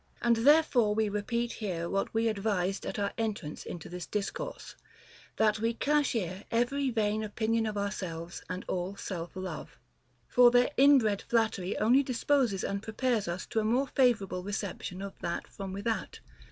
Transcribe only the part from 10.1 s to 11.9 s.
For their inbred flattery